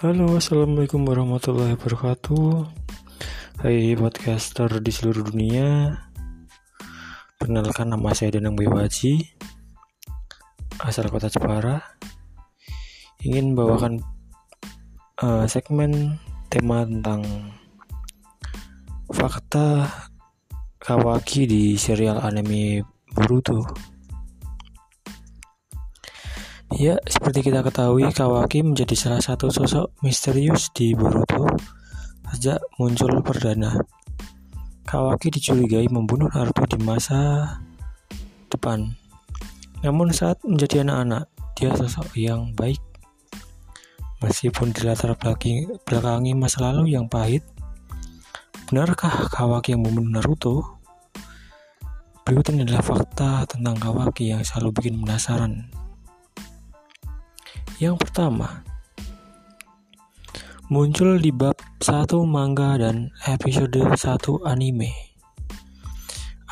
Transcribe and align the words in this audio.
Halo, 0.00 0.40
assalamualaikum 0.40 1.04
warahmatullahi 1.04 1.76
wabarakatuh. 1.76 2.72
Hai 3.60 3.92
podcaster 3.92 4.80
di 4.80 4.88
seluruh 4.88 5.28
dunia. 5.28 5.92
Perkenalkan 7.36 7.92
nama 7.92 8.08
saya 8.16 8.32
Danang 8.32 8.56
Bewaji, 8.56 9.20
asal 10.80 11.04
kota 11.12 11.28
Jepara. 11.28 12.00
Ingin 13.28 13.52
bawakan 13.52 14.00
uh, 15.20 15.44
segmen 15.44 16.16
tema 16.48 16.88
tentang 16.88 17.20
fakta 19.12 19.84
Kawaki 20.80 21.44
di 21.44 21.76
serial 21.76 22.24
anime 22.24 22.88
Boruto. 23.12 23.68
Ya, 26.70 27.02
seperti 27.02 27.50
kita 27.50 27.66
ketahui, 27.66 28.06
Kawaki 28.14 28.62
menjadi 28.62 28.94
salah 28.94 29.18
satu 29.18 29.50
sosok 29.50 29.90
misterius 30.06 30.70
di 30.70 30.94
Boruto 30.94 31.50
sejak 32.30 32.62
muncul 32.78 33.10
perdana. 33.26 33.74
Kawaki 34.86 35.34
dicurigai 35.34 35.90
membunuh 35.90 36.30
Naruto 36.30 36.62
di 36.70 36.78
masa 36.78 37.58
depan. 38.46 38.86
Namun 39.82 40.14
saat 40.14 40.38
menjadi 40.46 40.86
anak-anak, 40.86 41.26
dia 41.58 41.74
sosok 41.74 42.14
yang 42.14 42.54
baik. 42.54 42.78
Meskipun 44.22 44.70
di 44.70 44.86
latar 44.86 45.18
belakangi 45.18 46.38
masa 46.38 46.70
lalu 46.70 46.94
yang 46.94 47.10
pahit, 47.10 47.42
benarkah 48.70 49.26
Kawaki 49.26 49.74
yang 49.74 49.82
membunuh 49.82 50.22
Naruto? 50.22 50.78
Berikut 52.22 52.54
ini 52.54 52.62
adalah 52.62 52.86
fakta 52.86 53.42
tentang 53.50 53.74
Kawaki 53.74 54.30
yang 54.30 54.46
selalu 54.46 54.70
bikin 54.78 55.02
penasaran 55.02 55.66
yang 57.80 57.96
pertama, 57.96 58.60
muncul 60.68 61.16
di 61.16 61.32
bab 61.32 61.56
1 61.80 62.12
manga 62.28 62.76
dan 62.76 63.08
episode 63.24 63.72
1 63.72 63.96
anime. 64.44 64.92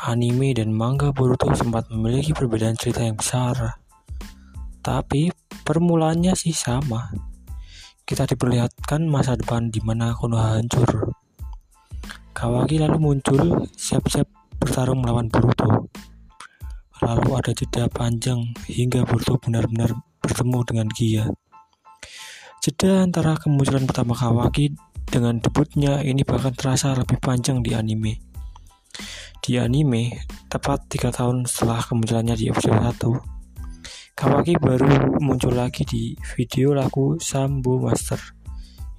Anime 0.09 0.57
dan 0.57 0.73
manga 0.73 1.13
Boruto 1.13 1.53
sempat 1.53 1.85
memiliki 1.93 2.33
perbedaan 2.33 2.73
cerita 2.73 3.05
yang 3.05 3.13
besar. 3.13 3.77
Tapi 4.81 5.29
permulaannya 5.61 6.33
sih 6.33 6.49
sama. 6.49 7.13
Kita 8.09 8.25
diperlihatkan 8.25 9.05
masa 9.05 9.37
depan 9.37 9.69
di 9.69 9.85
mana 9.85 10.17
Konoha 10.17 10.57
hancur. 10.57 11.13
Kawaki 12.33 12.81
lalu 12.81 12.97
muncul 12.97 13.69
siap-siap 13.77 14.25
bertarung 14.57 15.05
melawan 15.05 15.29
Boruto. 15.29 15.93
Lalu 17.05 17.29
ada 17.37 17.53
jeda 17.53 17.85
panjang 17.85 18.49
hingga 18.65 19.05
Boruto 19.05 19.37
benar-benar 19.37 20.08
bertemu 20.19 20.59
dengan 20.67 20.87
Gia. 20.91 21.25
Jeda 22.59 23.07
antara 23.07 23.39
kemunculan 23.39 23.87
pertama 23.87 24.13
Kawaki 24.13 24.75
dengan 25.07 25.39
debutnya 25.41 26.03
ini 26.05 26.21
bahkan 26.27 26.53
terasa 26.53 26.93
lebih 26.93 27.17
panjang 27.17 27.63
di 27.63 27.73
anime. 27.73 28.19
Di 29.39 29.57
anime, 29.57 30.21
tepat 30.51 30.85
tiga 30.91 31.09
tahun 31.09 31.47
setelah 31.47 31.81
kemunculannya 31.81 32.35
di 32.35 32.51
episode 32.51 32.77
1, 32.77 33.39
Kawaki 34.19 34.59
baru 34.59 35.17
muncul 35.23 35.55
lagi 35.55 35.87
di 35.87 36.13
video 36.35 36.75
lagu 36.75 37.15
Sambo 37.17 37.79
Master. 37.79 38.19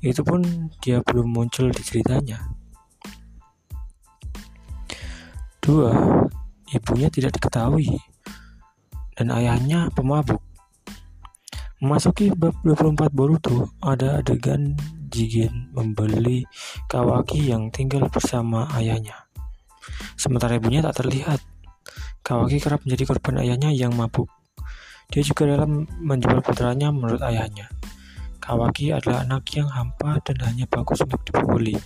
Itu 0.01 0.25
pun 0.25 0.73
dia 0.81 1.05
belum 1.05 1.29
muncul 1.29 1.69
di 1.69 1.85
ceritanya. 1.85 2.41
Dua, 5.61 5.93
ibunya 6.73 7.13
tidak 7.13 7.37
diketahui 7.37 8.01
dan 9.15 9.29
ayahnya 9.37 9.93
pemabuk. 9.93 10.41
Memasuki 11.81 12.29
bab 12.37 12.53
24 12.61 13.09
Boruto, 13.09 13.73
ada 13.81 14.21
adegan 14.21 14.77
Jigen 15.09 15.73
membeli 15.73 16.45
Kawaki 16.93 17.49
yang 17.49 17.73
tinggal 17.73 18.05
bersama 18.13 18.69
ayahnya. 18.77 19.17
Sementara 20.13 20.61
ibunya 20.61 20.85
tak 20.85 21.01
terlihat. 21.01 21.41
Kawaki 22.21 22.61
kerap 22.61 22.85
menjadi 22.85 23.09
korban 23.09 23.41
ayahnya 23.41 23.73
yang 23.73 23.97
mabuk. 23.97 24.29
Dia 25.09 25.25
juga 25.25 25.57
dalam 25.57 25.89
menjual 26.05 26.45
putranya 26.45 26.93
menurut 26.93 27.25
ayahnya. 27.25 27.73
Kawaki 28.45 28.93
adalah 28.93 29.25
anak 29.25 29.49
yang 29.57 29.73
hampa 29.73 30.21
dan 30.21 30.37
hanya 30.45 30.69
bagus 30.69 31.01
untuk 31.01 31.25
dipukuli. 31.25 31.81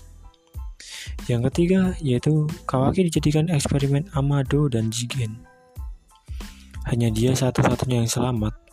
Yang 1.30 1.54
ketiga 1.54 1.94
yaitu 2.02 2.50
Kawaki 2.66 3.06
dijadikan 3.06 3.46
eksperimen 3.46 4.10
Amado 4.10 4.66
dan 4.66 4.90
Jigen. 4.90 5.46
Hanya 6.90 7.14
dia 7.14 7.30
satu-satunya 7.30 8.02
yang 8.02 8.10
selamat 8.10 8.63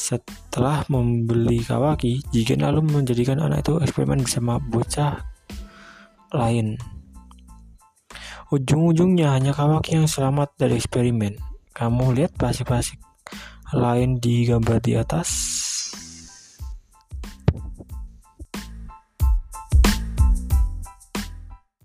setelah 0.00 0.80
membeli 0.88 1.60
Kawaki, 1.60 2.24
Jigen 2.32 2.64
lalu 2.64 2.80
menjadikan 2.88 3.36
anak 3.36 3.68
itu 3.68 3.76
eksperimen 3.84 4.24
bersama 4.24 4.56
bocah 4.56 5.20
lain. 6.32 6.80
Ujung-ujungnya 8.48 9.36
hanya 9.36 9.52
Kawaki 9.52 10.00
yang 10.00 10.08
selamat 10.08 10.56
dari 10.56 10.80
eksperimen. 10.80 11.36
Kamu 11.76 12.16
lihat 12.16 12.34
plastik-plastik 12.34 12.98
lain 13.76 14.18
di 14.18 14.48
gambar 14.48 14.80
di 14.82 14.96
atas. 14.96 15.28